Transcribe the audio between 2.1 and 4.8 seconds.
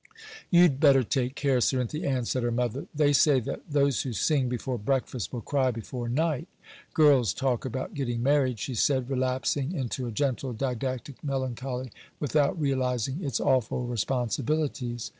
said her mother; 'they say that "those who sing before